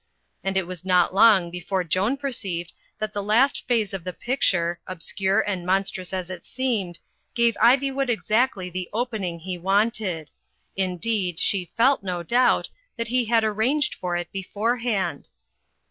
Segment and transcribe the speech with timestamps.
[0.43, 4.79] And it was not long before Joan perceived that the last phase of the picture,
[4.89, 6.99] ob scure and monstrous as it seemed,
[7.35, 10.31] gave Ivywood exact ly the opening he wanted.
[10.75, 12.67] Indeed, she felt, no doubt,
[12.97, 15.29] that he had arranged for it beforehand.